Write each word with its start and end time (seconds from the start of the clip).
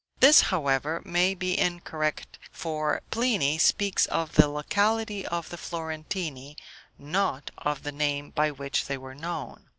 This, 0.19 0.41
however, 0.41 1.03
may 1.05 1.35
be 1.35 1.55
incorrect, 1.55 2.39
for 2.51 3.01
Pliny 3.11 3.59
speaks 3.59 4.07
of 4.07 4.33
the 4.33 4.47
locality 4.47 5.27
of 5.27 5.49
the 5.49 5.57
Florentini, 5.59 6.57
not 6.97 7.51
of 7.59 7.83
the 7.83 7.91
name 7.91 8.31
by 8.31 8.49
which 8.49 8.85
they 8.87 8.97
were 8.97 9.13
known. 9.13 9.67